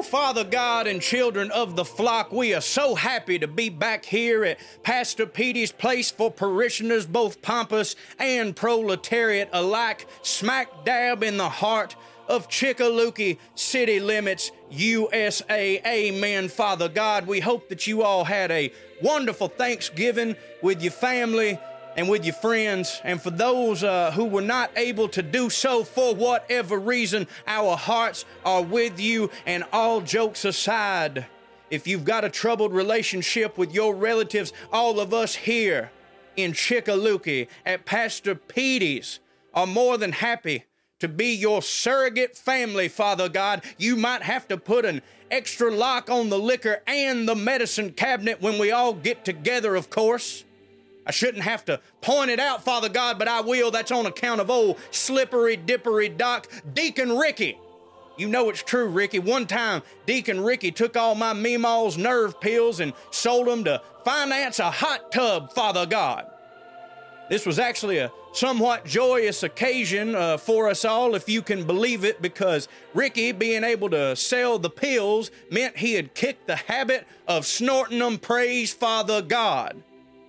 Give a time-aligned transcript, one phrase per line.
[0.00, 4.06] Woo, Father God and children of the flock, we are so happy to be back
[4.06, 11.36] here at Pastor Petey's place for parishioners, both pompous and proletariat alike, smack dab in
[11.36, 11.96] the heart
[12.28, 15.82] of Chickaluki city limits, USA.
[15.86, 17.26] Amen, Father God.
[17.26, 18.72] We hope that you all had a
[19.02, 21.58] wonderful Thanksgiving with your family
[21.96, 23.00] and with your friends.
[23.04, 27.76] And for those uh, who were not able to do so for whatever reason, our
[27.76, 29.30] hearts are with you.
[29.46, 31.26] And all jokes aside,
[31.70, 35.90] if you've got a troubled relationship with your relatives, all of us here
[36.36, 39.20] in Chickaluki at Pastor Petey's
[39.52, 40.64] are more than happy
[41.00, 43.64] to be your surrogate family, Father God.
[43.78, 48.40] You might have to put an extra lock on the liquor and the medicine cabinet
[48.40, 50.44] when we all get together, of course.
[51.06, 53.70] I shouldn't have to point it out, Father God, but I will.
[53.70, 57.58] That's on account of old slippery, dippery Doc, Deacon Ricky.
[58.16, 59.18] You know it's true, Ricky.
[59.18, 64.58] One time, Deacon Ricky took all my Meemaw's nerve pills and sold them to finance
[64.58, 66.26] a hot tub, Father God.
[67.30, 72.04] This was actually a somewhat joyous occasion uh, for us all, if you can believe
[72.04, 77.06] it, because Ricky being able to sell the pills meant he had kicked the habit
[77.26, 79.82] of snorting them, praise Father God.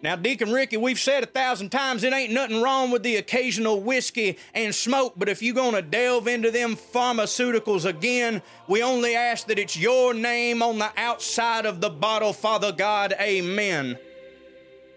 [0.03, 3.81] Now, Deacon Ricky, we've said a thousand times it ain't nothing wrong with the occasional
[3.81, 9.45] whiskey and smoke, but if you're gonna delve into them pharmaceuticals again, we only ask
[9.45, 13.13] that it's your name on the outside of the bottle, Father God.
[13.21, 13.99] Amen.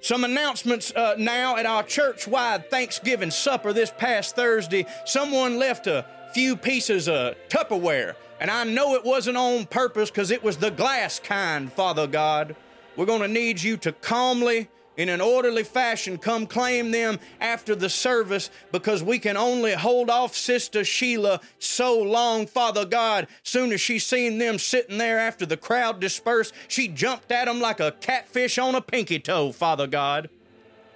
[0.01, 4.87] Some announcements uh, now at our church wide Thanksgiving supper this past Thursday.
[5.05, 10.31] Someone left a few pieces of Tupperware, and I know it wasn't on purpose because
[10.31, 12.57] it was the glass kind, Father God.
[12.97, 17.75] We're going to need you to calmly in an orderly fashion come claim them after
[17.75, 23.27] the service because we can only hold off Sister Sheila so long, Father God.
[23.43, 27.61] Soon as she seen them sitting there after the crowd dispersed, she jumped at them
[27.61, 30.29] like a catfish on a pinky toe, Father God.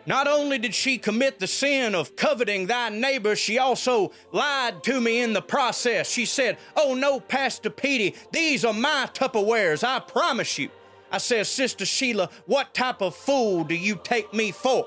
[0.09, 5.03] Not only did she commit the sin of coveting thy neighbor, she also lied to
[5.03, 6.09] me in the process.
[6.09, 10.71] She said, Oh no, Pastor Petey, these are my Tupperwares, I promise you.
[11.11, 14.87] I says, Sister Sheila, what type of fool do you take me for?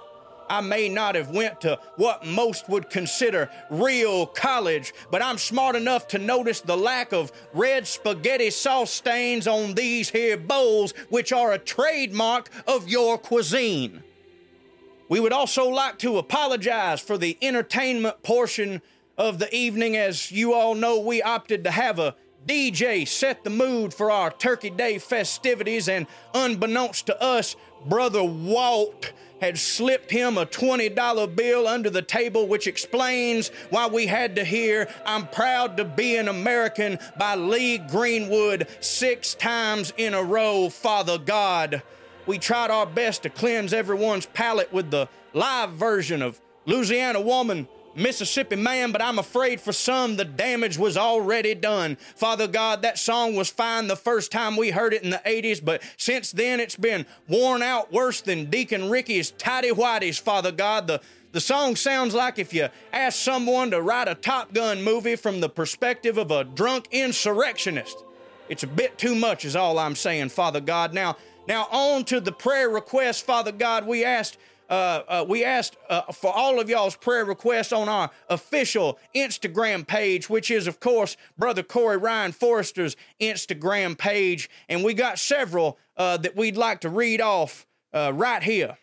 [0.49, 5.77] I may not have went to what most would consider real college, but I'm smart
[5.77, 11.31] enough to notice the lack of red spaghetti sauce stains on these here bowls, which
[11.31, 14.03] are a trademark of your cuisine.
[15.07, 18.81] We would also like to apologize for the entertainment portion
[19.17, 19.95] of the evening.
[19.95, 22.15] As you all know, we opted to have a
[22.47, 29.11] DJ set the mood for our Turkey Day festivities, and unbeknownst to us, Brother Walt
[29.41, 34.43] had slipped him a $20 bill under the table, which explains why we had to
[34.43, 40.69] hear I'm Proud to Be an American by Lee Greenwood six times in a row,
[40.69, 41.81] Father God.
[42.27, 47.67] We tried our best to cleanse everyone's palate with the live version of Louisiana Woman
[47.95, 51.97] Mississippi man, but I'm afraid for some the damage was already done.
[52.15, 55.63] Father God, that song was fine the first time we heard it in the 80s,
[55.63, 60.87] but since then it's been worn out worse than Deacon Ricky's tidy whities, Father God.
[60.87, 65.15] The the song sounds like if you ask someone to write a Top Gun movie
[65.15, 68.03] from the perspective of a drunk insurrectionist.
[68.49, 70.93] It's a bit too much, is all I'm saying, Father God.
[70.93, 71.15] Now,
[71.47, 73.87] now on to the prayer request, Father God.
[73.87, 74.37] We asked
[74.71, 79.85] uh, uh, we asked uh, for all of y'all's prayer requests on our official Instagram
[79.85, 84.49] page, which is, of course, Brother Corey Ryan Forrester's Instagram page.
[84.69, 88.77] And we got several uh, that we'd like to read off right here.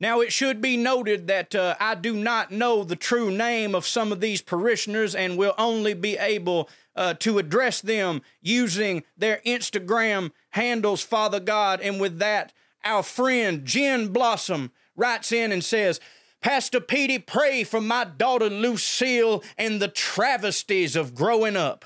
[0.00, 3.86] Now, it should be noted that uh, I do not know the true name of
[3.86, 9.42] some of these parishioners and will only be able uh, to address them using their
[9.44, 11.82] Instagram handles, Father God.
[11.82, 16.00] And with that, our friend Jen Blossom writes in and says,
[16.40, 21.84] Pastor Petey, pray for my daughter Lucille and the travesties of growing up.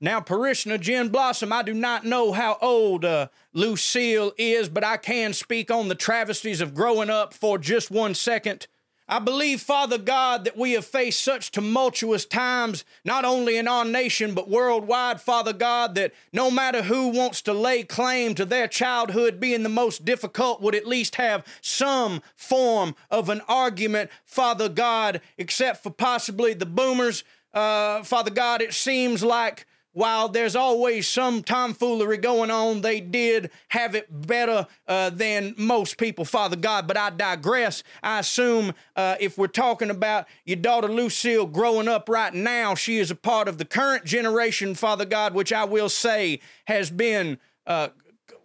[0.00, 4.96] Now, parishioner Jen Blossom, I do not know how old uh, Lucille is, but I
[4.96, 8.66] can speak on the travesties of growing up for just one second.
[9.10, 13.84] I believe, Father God, that we have faced such tumultuous times, not only in our
[13.84, 18.68] nation, but worldwide, Father God, that no matter who wants to lay claim to their
[18.68, 24.68] childhood being the most difficult would at least have some form of an argument, Father
[24.68, 27.24] God, except for possibly the boomers.
[27.52, 33.50] Uh, Father God, it seems like while there's always some tomfoolery going on, they did
[33.68, 36.86] have it better uh, than most people, Father God.
[36.86, 37.82] But I digress.
[38.02, 42.98] I assume uh, if we're talking about your daughter Lucille growing up right now, she
[42.98, 47.38] is a part of the current generation, Father God, which I will say has been.
[47.66, 47.88] Uh,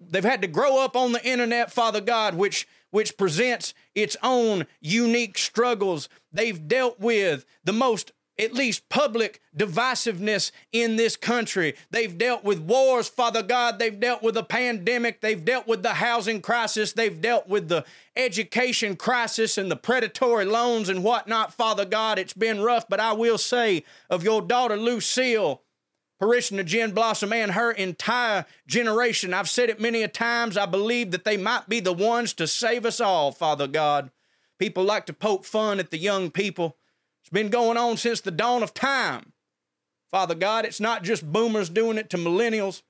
[0.01, 4.65] they've had to grow up on the internet, Father God, which which presents its own
[4.79, 6.07] unique struggles.
[6.31, 11.75] They've dealt with the most at least public divisiveness in this country.
[11.91, 13.79] They've dealt with wars, Father God.
[13.79, 15.21] They've dealt with a pandemic.
[15.21, 16.93] They've dealt with the housing crisis.
[16.93, 17.85] They've dealt with the
[18.15, 22.19] education crisis and the predatory loans and whatnot, Father God.
[22.19, 25.61] It's been rough, but I will say of your daughter, Lucille,
[26.19, 29.33] parishioner Jen Blossom and her entire generation.
[29.33, 30.57] I've said it many a times.
[30.57, 34.11] I believe that they might be the ones to save us all, Father God.
[34.57, 36.77] People like to poke fun at the young people.
[37.25, 39.33] It's been going on since the dawn of time.
[40.11, 42.83] Father God, it's not just boomers doing it to millennials.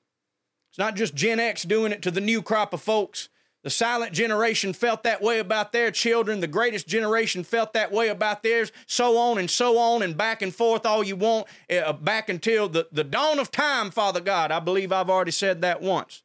[0.70, 3.30] It's not just Gen X doing it to the new crop of folks.
[3.64, 6.42] The silent generation felt that way about their children.
[6.42, 8.74] The greatest generation felt that way about theirs.
[8.88, 12.68] So on and so on and back and forth all you want, uh, back until
[12.68, 14.52] the, the dawn of time, Father God.
[14.52, 16.24] I believe I've already said that once.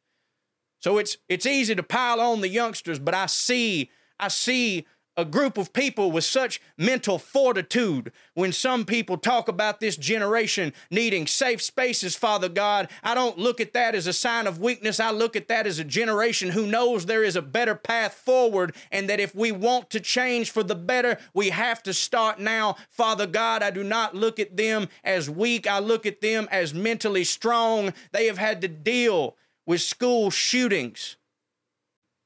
[0.81, 4.85] So it's it's easy to pile on the youngsters, but I see I see
[5.17, 8.12] a group of people with such mental fortitude.
[8.35, 13.61] When some people talk about this generation needing safe spaces, Father God, I don't look
[13.61, 15.01] at that as a sign of weakness.
[15.01, 18.75] I look at that as a generation who knows there is a better path forward
[18.91, 22.77] and that if we want to change for the better, we have to start now.
[22.89, 25.67] Father God, I do not look at them as weak.
[25.67, 27.93] I look at them as mentally strong.
[28.12, 29.37] They have had to deal
[29.67, 31.17] with school shootings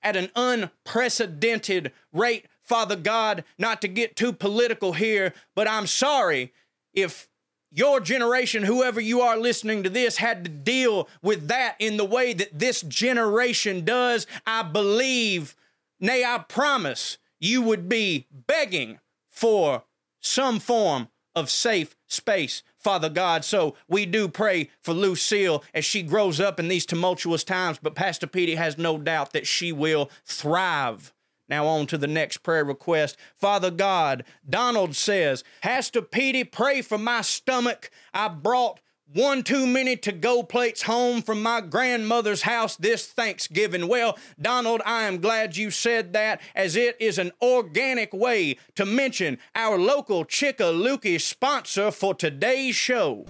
[0.02, 6.52] at an unprecedented rate Father God, not to get too political here, but I'm sorry
[6.92, 7.28] if
[7.70, 12.04] your generation, whoever you are listening to this, had to deal with that in the
[12.04, 14.26] way that this generation does.
[14.46, 15.56] I believe,
[16.00, 19.82] nay, I promise, you would be begging for
[20.20, 23.44] some form of safe space, Father God.
[23.44, 27.94] So we do pray for Lucille as she grows up in these tumultuous times, but
[27.94, 31.12] Pastor Petey has no doubt that she will thrive
[31.48, 33.16] now, on to the next prayer request.
[33.36, 37.90] Father God, Donald says, Pastor Petey, pray for my stomach.
[38.14, 38.80] I brought
[39.12, 43.86] one too many to go plates home from my grandmother's house this Thanksgiving.
[43.86, 48.86] Well, Donald, I am glad you said that, as it is an organic way to
[48.86, 53.26] mention our local Chickaluki sponsor for today's show.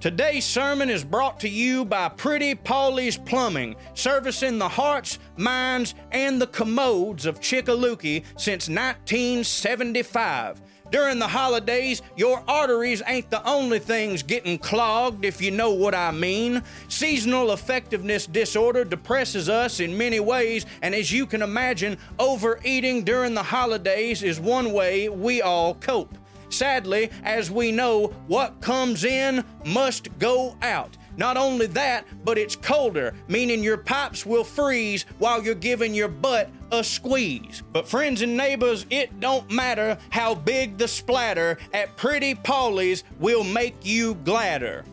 [0.00, 6.40] Today's sermon is brought to you by Pretty Polly's Plumbing, servicing the hearts, minds, and
[6.40, 10.60] the commodes of Chickaluki since 1975.
[10.92, 15.96] During the holidays, your arteries ain't the only things getting clogged, if you know what
[15.96, 16.62] I mean.
[16.86, 23.34] Seasonal effectiveness disorder depresses us in many ways, and as you can imagine, overeating during
[23.34, 26.16] the holidays is one way we all cope.
[26.50, 30.96] Sadly, as we know, what comes in must go out.
[31.16, 36.08] Not only that, but it's colder, meaning your pipes will freeze while you're giving your
[36.08, 37.62] butt a squeeze.
[37.72, 43.42] But friends and neighbors, it don't matter how big the splatter at Pretty Paulie's will
[43.42, 44.84] make you gladder.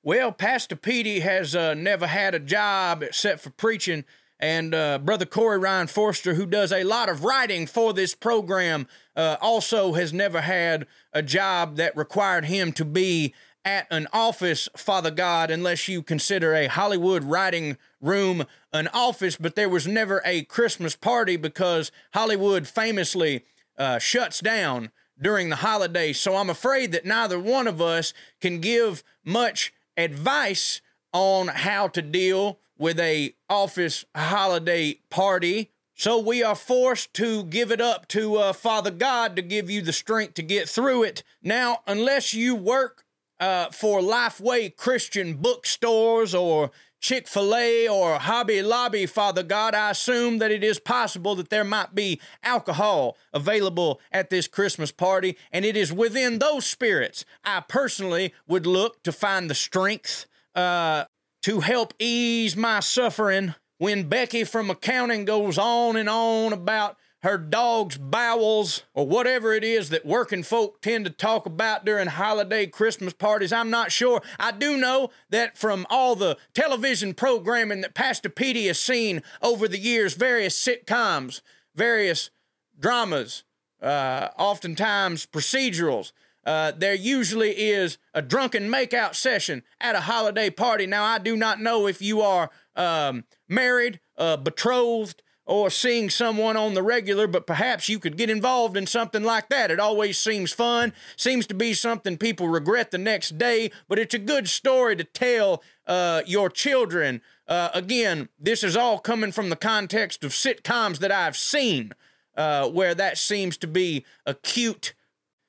[0.00, 4.04] Well, Pastor Petey has uh, never had a job except for preaching,
[4.38, 8.86] and uh, Brother Corey Ryan Forrester, who does a lot of writing for this program,
[9.16, 13.34] also has never had a job that required him to be
[13.66, 19.56] at an office, Father God, unless you consider a Hollywood writing room an office, but
[19.56, 23.44] there was never a Christmas party because Hollywood famously
[23.76, 26.20] uh, shuts down during the holidays.
[26.20, 30.80] So I'm afraid that neither one of us can give much advice
[31.12, 35.72] on how to deal with a office holiday party.
[35.94, 39.82] So we are forced to give it up to uh, Father God to give you
[39.82, 41.24] the strength to get through it.
[41.42, 43.05] Now, unless you work
[43.40, 49.90] uh, for Lifeway Christian bookstores or Chick fil A or Hobby Lobby, Father God, I
[49.90, 55.36] assume that it is possible that there might be alcohol available at this Christmas party.
[55.52, 61.04] And it is within those spirits I personally would look to find the strength uh,
[61.42, 67.36] to help ease my suffering when Becky from accounting goes on and on about her
[67.38, 72.66] dog's bowels, or whatever it is that working folk tend to talk about during holiday
[72.68, 73.52] Christmas parties.
[73.52, 74.22] I'm not sure.
[74.38, 79.66] I do know that from all the television programming that Pastor Petey has seen over
[79.66, 81.40] the years, various sitcoms,
[81.74, 82.30] various
[82.78, 83.42] dramas,
[83.82, 86.12] uh, oftentimes procedurals,
[86.44, 90.86] uh, there usually is a drunken makeout session at a holiday party.
[90.86, 96.56] Now, I do not know if you are um, married, uh, betrothed, or seeing someone
[96.56, 99.70] on the regular, but perhaps you could get involved in something like that.
[99.70, 104.14] It always seems fun, seems to be something people regret the next day, but it's
[104.14, 107.22] a good story to tell uh, your children.
[107.46, 111.92] Uh, again, this is all coming from the context of sitcoms that I've seen,
[112.36, 114.94] uh, where that seems to be a cute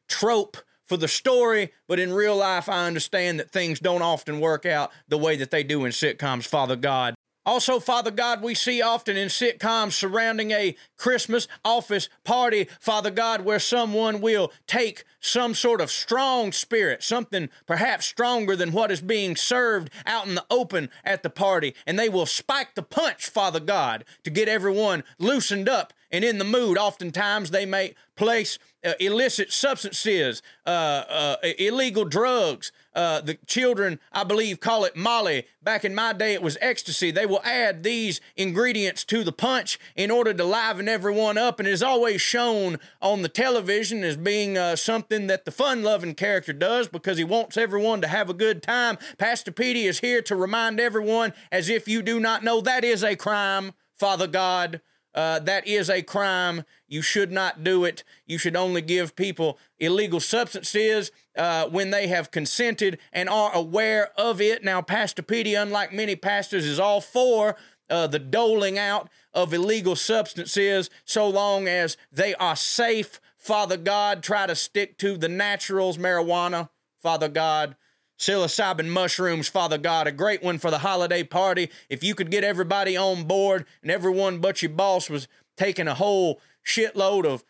[0.07, 4.65] trope for the story, but in real life, I understand that things don't often work
[4.65, 7.13] out the way that they do in sitcoms, Father God.
[7.47, 13.45] Also, Father God, we see often in sitcoms surrounding a Christmas office party, Father God,
[13.45, 18.99] where someone will take some sort of strong spirit, something perhaps stronger than what is
[18.99, 23.29] being served out in the open at the party, and they will spike the punch,
[23.29, 26.77] Father God, to get everyone loosened up and in the mood.
[26.77, 32.71] Oftentimes, they may place uh, illicit substances, uh, uh, illegal drugs.
[32.97, 35.45] Uh, the children, I believe, call it Molly.
[35.61, 37.11] Back in my day, it was ecstasy.
[37.11, 41.67] They will add these ingredients to the punch in order to liven everyone up, and
[41.67, 46.87] is always shown on the television as being uh, something that the fun-loving character does
[46.87, 48.97] because he wants everyone to have a good time.
[49.19, 53.03] Pastor Petey is here to remind everyone, as if you do not know, that is
[53.03, 54.81] a crime, Father God.
[55.17, 56.63] Uh, that is a crime.
[56.88, 58.03] You should not do it.
[58.27, 64.12] You should only give people illegal substances uh, when they have consented and are aware
[64.15, 64.63] of it.
[64.63, 67.55] Now, Pastor Petey, unlike many pastors, is all for
[67.89, 73.19] uh, the doling out of illegal substances so long as they are safe.
[73.38, 76.69] Father God, try to stick to the naturals, marijuana,
[77.01, 77.75] Father God
[78.17, 81.69] psilocybin mushrooms, Father God, a great one for the holiday party.
[81.89, 85.95] If you could get everybody on board and everyone but your boss was taking a
[85.95, 87.43] whole shitload of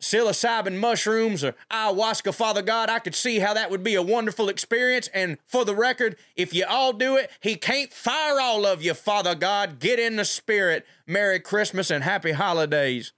[0.00, 4.48] psilocybin mushrooms or ayahuasca, Father God, I could see how that would be a wonderful
[4.48, 5.08] experience.
[5.14, 8.94] And for the record, if you all do it, He can't fire all of you,
[8.94, 9.78] Father God.
[9.78, 10.86] Get in the spirit.
[11.06, 13.12] Merry Christmas and happy holidays.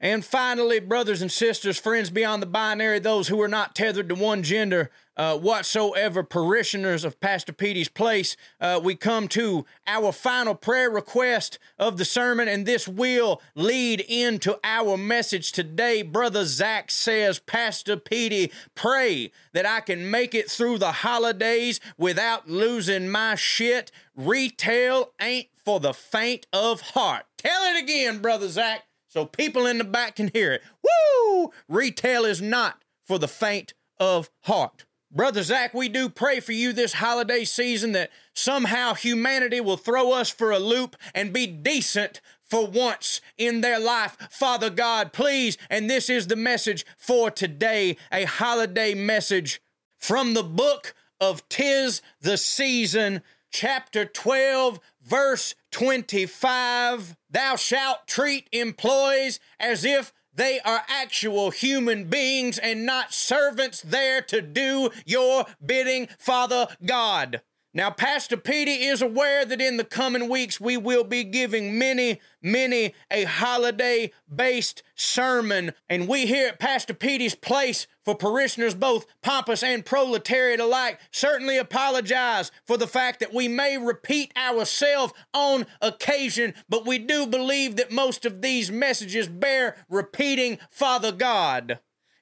[0.00, 4.14] And finally, brothers and sisters, friends beyond the binary, those who are not tethered to
[4.14, 10.54] one gender uh, whatsoever, parishioners of Pastor Petey's place, uh, we come to our final
[10.54, 16.02] prayer request of the sermon, and this will lead into our message today.
[16.02, 22.48] Brother Zach says, Pastor Petey, pray that I can make it through the holidays without
[22.48, 23.90] losing my shit.
[24.16, 27.26] Retail ain't for the faint of heart.
[27.36, 30.62] Tell it again, Brother Zach so people in the back can hear it.
[30.82, 31.50] Woo!
[31.68, 34.84] Retail is not for the faint of heart.
[35.10, 40.12] Brother Zach, we do pray for you this holiday season that somehow humanity will throw
[40.12, 44.18] us for a loop and be decent for once in their life.
[44.30, 49.62] Father God, please, and this is the message for today a holiday message
[49.96, 59.40] from the book of Tis the Season, chapter 12, verse 25 Thou shalt treat employees
[59.58, 66.08] as if they are actual human beings and not servants there to do your bidding,
[66.18, 67.42] Father God.
[67.78, 72.20] Now, Pastor Petey is aware that in the coming weeks we will be giving many,
[72.42, 75.72] many a holiday based sermon.
[75.88, 81.56] And we here at Pastor Petey's place for parishioners, both pompous and proletariat alike, certainly
[81.56, 87.76] apologize for the fact that we may repeat ourselves on occasion, but we do believe
[87.76, 91.78] that most of these messages bear repeating Father God.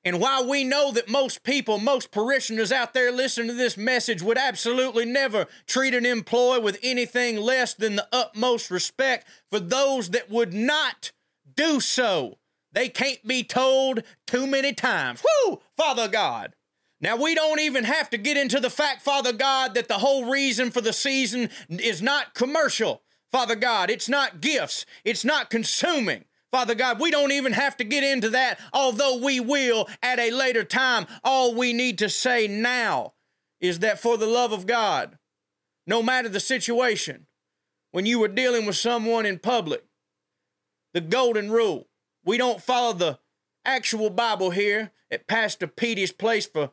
[0.06, 4.22] And while we know that most people, most parishioners out there listening to this message
[4.22, 10.10] would absolutely never treat an employee with anything less than the utmost respect, for those
[10.10, 11.10] that would not
[11.56, 12.38] do so,
[12.70, 15.24] they can't be told too many times.
[15.24, 16.54] Whoo, Father God.
[17.00, 20.30] Now, we don't even have to get into the fact, Father God, that the whole
[20.30, 23.02] reason for the season is not commercial.
[23.32, 26.26] Father God, it's not gifts, it's not consuming.
[26.56, 30.30] Father God, we don't even have to get into that, although we will at a
[30.30, 31.06] later time.
[31.22, 33.12] All we need to say now
[33.60, 35.18] is that for the love of God,
[35.86, 37.26] no matter the situation,
[37.90, 39.84] when you were dealing with someone in public,
[40.94, 41.88] the golden rule,
[42.24, 43.18] we don't follow the
[43.66, 46.70] actual Bible here at Pastor Petey's place for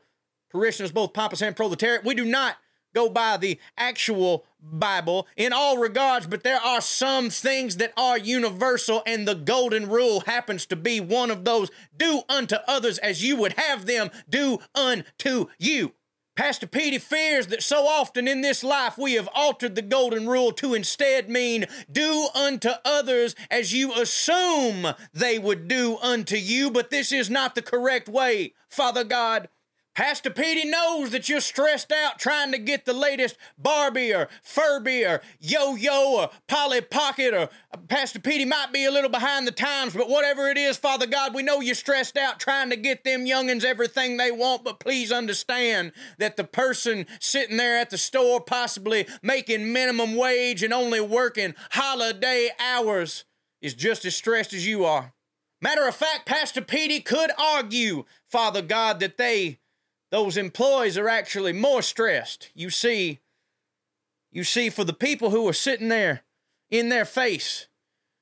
[0.49, 2.05] parishioners, both pompous and proletariat.
[2.05, 2.55] We do not
[2.95, 8.17] go by the actual Bible in all regards, but there are some things that are
[8.17, 13.24] universal, and the golden rule happens to be one of those do unto others as
[13.24, 15.93] you would have them do unto you.
[16.36, 20.51] Pastor Petey fears that so often in this life we have altered the golden rule
[20.53, 26.89] to instead mean do unto others as you assume they would do unto you, but
[26.89, 28.53] this is not the correct way.
[28.67, 29.48] Father God,
[29.95, 35.05] Pastor Petey knows that you're stressed out trying to get the latest Barbie or Furby
[35.05, 39.51] or Yo-Yo or Polly Pocket or uh, Pastor Petey might be a little behind the
[39.51, 43.03] times, but whatever it is, Father God, we know you're stressed out trying to get
[43.03, 47.97] them youngins everything they want, but please understand that the person sitting there at the
[48.00, 53.25] store possibly making minimum wage and only working holiday hours
[53.62, 55.13] is just as stressed as you are.
[55.62, 59.59] Matter of fact, Pastor Petey could argue, Father God, that they
[60.13, 62.51] those employees are actually more stressed.
[62.53, 63.22] You see,
[64.32, 66.22] you see, for the people who are sitting there
[66.70, 67.67] in their face,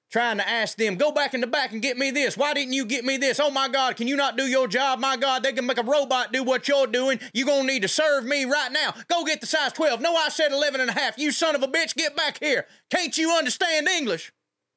[0.10, 2.38] trying to ask them, go back in the back and get me this.
[2.38, 3.42] Why didn't you get me this?
[3.42, 5.00] Oh my God, can you not do your job?
[5.00, 7.20] My God, they can make a robot do what you're doing.
[7.34, 8.94] You're going to need to serve me right now.
[9.10, 10.00] Go get the size 12.
[10.00, 11.18] No, I said 11 and a half.
[11.18, 12.68] You son of a bitch, get back here.
[12.90, 14.32] Can't you understand English?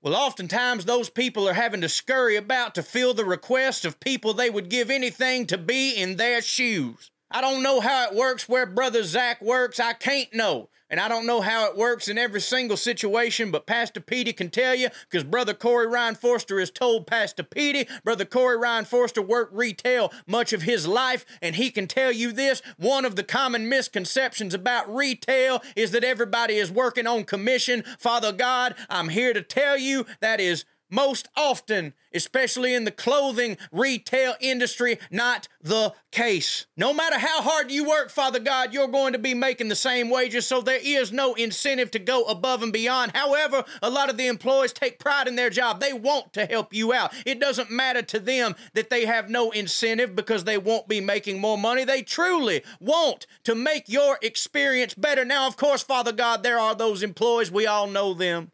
[0.04, 4.34] Well, oftentimes those people are having to scurry about to fill the request of people
[4.34, 7.11] they would give anything to be in their shoes.
[7.30, 9.80] I don't know how it works where Brother Zach works.
[9.80, 10.68] I can't know.
[10.94, 14.48] And I don't know how it works in every single situation, but Pastor Petey can
[14.48, 17.88] tell you because Brother Corey Ryan Forrester has told Pastor Petey.
[18.04, 22.30] Brother Corey Ryan Forrester worked retail much of his life, and he can tell you
[22.30, 22.62] this.
[22.76, 27.82] One of the common misconceptions about retail is that everybody is working on commission.
[27.98, 33.58] Father God, I'm here to tell you that is most often, especially in the clothing
[33.72, 36.66] retail industry, not the case.
[36.76, 40.08] No matter how hard you work, Father God, you're going to be making the same
[40.08, 43.12] wages, so there is no incentive to go above and beyond.
[43.14, 45.80] However, a lot of the employees take pride in their job.
[45.80, 47.12] They want to help you out.
[47.26, 51.40] It doesn't matter to them that they have no incentive because they won't be making
[51.40, 51.85] more money.
[51.85, 55.24] They truly want to make your experience better.
[55.24, 58.52] Now, of course, Father God, there are those employees, we all know them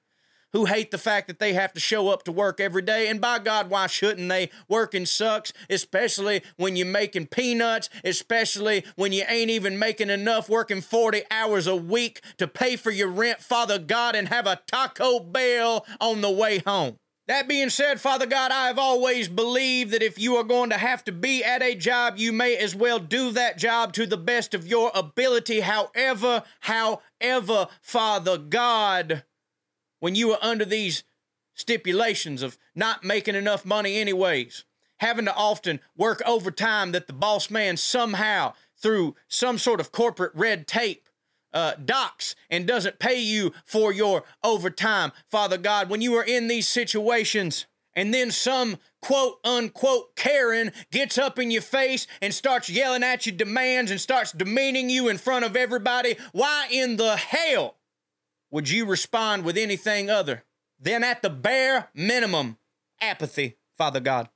[0.52, 3.08] who hate the fact that they have to show up to work every day.
[3.08, 4.50] And by God, why shouldn't they?
[4.68, 10.80] Working sucks, especially when you're making peanuts, especially when you ain't even making enough working
[10.80, 15.20] 40 hours a week to pay for your rent, Father God, and have a Taco
[15.20, 16.96] Bell on the way home.
[17.30, 20.76] That being said, Father God, I have always believed that if you are going to
[20.76, 24.16] have to be at a job, you may as well do that job to the
[24.16, 25.60] best of your ability.
[25.60, 29.22] However, however, Father God,
[30.00, 31.04] when you are under these
[31.54, 34.64] stipulations of not making enough money, anyways,
[34.98, 40.32] having to often work overtime that the boss man somehow, through some sort of corporate
[40.34, 41.08] red tape,
[41.52, 45.12] uh, docks and doesn't pay you for your overtime.
[45.28, 51.18] Father God, when you are in these situations, and then some quote unquote Karen gets
[51.18, 55.18] up in your face and starts yelling at you demands and starts demeaning you in
[55.18, 57.76] front of everybody, why in the hell
[58.50, 60.44] would you respond with anything other
[60.78, 62.58] than at the bare minimum
[63.00, 64.28] apathy, Father God?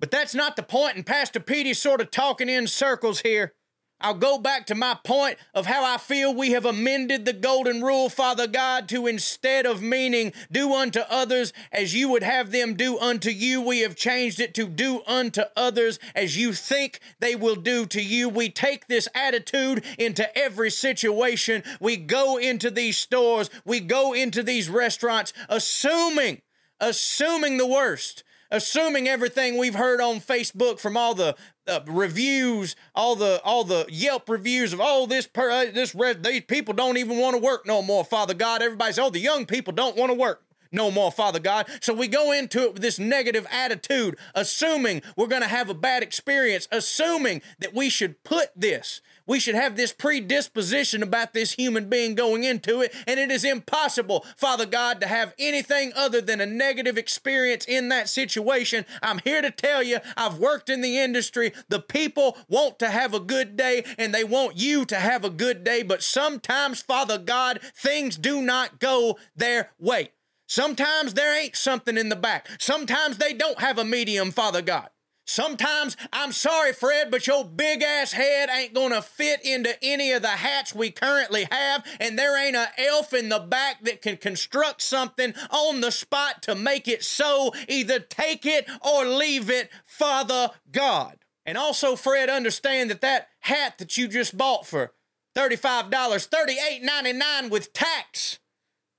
[0.00, 3.54] But that's not the point, and Pastor Petey's sort of talking in circles here.
[4.02, 7.82] I'll go back to my point of how I feel we have amended the golden
[7.82, 12.74] rule, Father God, to instead of meaning do unto others as you would have them
[12.74, 17.36] do unto you, we have changed it to do unto others as you think they
[17.36, 18.28] will do to you.
[18.28, 21.62] We take this attitude into every situation.
[21.80, 26.42] We go into these stores, we go into these restaurants, assuming,
[26.80, 31.34] assuming the worst assuming everything we've heard on Facebook from all the
[31.68, 36.22] uh, reviews, all the all the Yelp reviews of oh this per, uh, this red
[36.22, 38.04] these people don't even want to work no more.
[38.04, 41.66] Father God, everybody's oh the young people don't want to work no more, Father God.
[41.80, 45.74] So we go into it with this negative attitude, assuming we're going to have a
[45.74, 51.52] bad experience, assuming that we should put this we should have this predisposition about this
[51.52, 56.20] human being going into it, and it is impossible, Father God, to have anything other
[56.20, 58.84] than a negative experience in that situation.
[59.02, 61.52] I'm here to tell you, I've worked in the industry.
[61.68, 65.30] The people want to have a good day, and they want you to have a
[65.30, 70.10] good day, but sometimes, Father God, things do not go their way.
[70.46, 72.48] Sometimes there ain't something in the back.
[72.58, 74.88] Sometimes they don't have a medium, Father God.
[75.24, 80.22] Sometimes I'm sorry, Fred, but your big ass head ain't gonna fit into any of
[80.22, 84.16] the hats we currently have, and there ain't a elf in the back that can
[84.16, 87.54] construct something on the spot to make it so.
[87.68, 91.18] Either take it or leave it, Father God.
[91.46, 94.92] And also, Fred, understand that that hat that you just bought for
[95.34, 98.38] $35, $38.99 with tax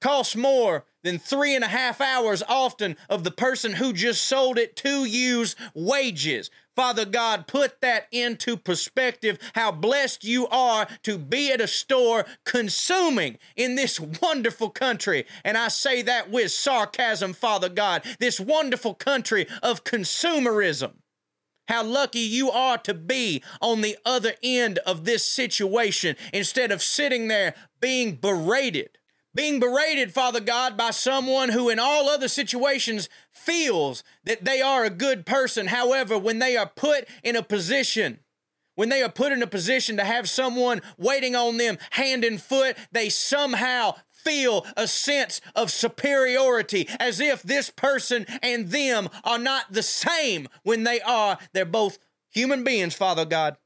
[0.04, 4.58] costs more than three and a half hours often of the person who just sold
[4.58, 6.52] it to you's wages.
[6.76, 12.26] Father God, put that into perspective how blessed you are to be at a store
[12.44, 15.26] consuming in this wonderful country.
[15.46, 20.96] And I say that with sarcasm, Father God, this wonderful country of consumerism.
[21.70, 26.84] How lucky you are to be on the other end of this situation instead of
[26.84, 28.98] sitting there being berated.
[29.36, 34.84] Being berated, Father God, by someone who, in all other situations, feels that they are
[34.84, 35.68] a good person.
[35.68, 38.20] However, when they are put in a position
[38.76, 42.42] when they are put in a position to have someone waiting on them hand and
[42.42, 49.38] foot, they somehow feel a sense of superiority as if this person and them are
[49.38, 51.38] not the same when they are.
[51.54, 52.00] They're both
[52.32, 53.58] human beings, Father God.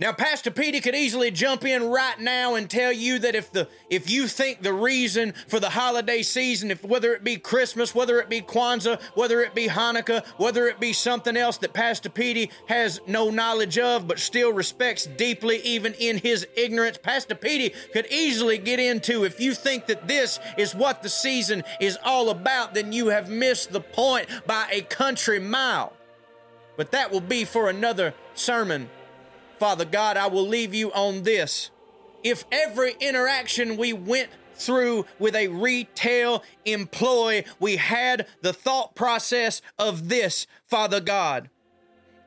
[0.00, 3.68] Now, Pastor Petey could easily jump in right now and tell you that if the
[3.88, 8.18] if you think the reason for the holiday season, if whether it be Christmas, whether
[8.18, 12.50] it be Kwanzaa, whether it be Hanukkah, whether it be something else that Pastor Petey
[12.66, 18.10] has no knowledge of but still respects deeply, even in his ignorance, Pastor Petey could
[18.10, 22.74] easily get into if you think that this is what the season is all about,
[22.74, 25.92] then you have missed the point by a country mile.
[26.76, 28.90] But that will be for another sermon
[29.58, 31.70] Father God, I will leave you on this.
[32.22, 39.60] If every interaction we went through with a retail employee, we had the thought process
[39.78, 41.50] of this, Father God.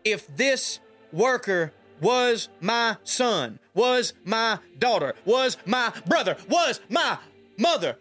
[0.03, 0.79] If this
[1.11, 7.17] worker was my son, was my daughter, was my brother, was my
[7.57, 7.97] mother,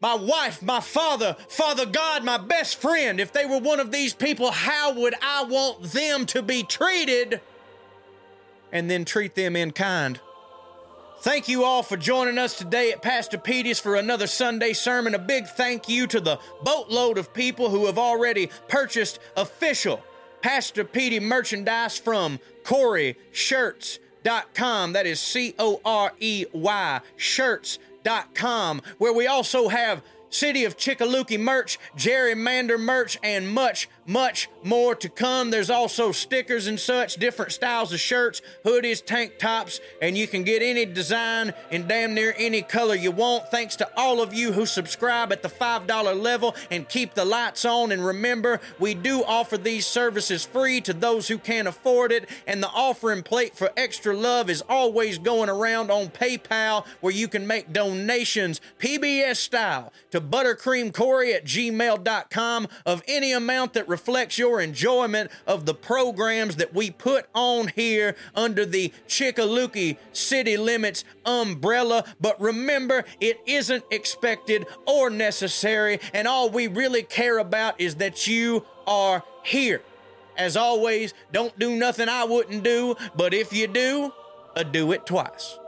[0.00, 4.14] my wife, my father, Father God, my best friend, if they were one of these
[4.14, 7.40] people, how would I want them to be treated?
[8.72, 10.18] And then treat them in kind.
[11.20, 15.16] Thank you all for joining us today at Pastor Petey's for another Sunday sermon.
[15.16, 20.00] A big thank you to the boatload of people who have already purchased official
[20.42, 24.92] Pastor Petey merchandise from CoreyShirts.com.
[24.92, 31.40] That is C O R E Y shirts.com, where we also have City of Chickaluki
[31.40, 35.50] merch, gerrymander merch, and much, much more to come.
[35.50, 40.42] There's also stickers and such, different styles of shirts, hoodies, tank tops, and you can
[40.42, 43.50] get any design in damn near any color you want.
[43.50, 47.64] Thanks to all of you who subscribe at the $5 level and keep the lights
[47.64, 47.92] on.
[47.92, 52.62] And remember, we do offer these services free to those who can't afford it, and
[52.62, 57.46] the offering plate for extra love is always going around on PayPal where you can
[57.46, 65.28] make donations PBS style to buttercreamcorey at gmail.com of any amount that reflects your enjoyment
[65.44, 72.04] of the programs that we put on here under the Chickaluki City Limits umbrella.
[72.20, 78.28] But remember, it isn't expected or necessary, and all we really care about is that
[78.28, 79.82] you are here.
[80.36, 84.12] As always, don't do nothing I wouldn't do, but if you do,
[84.70, 85.58] do it twice.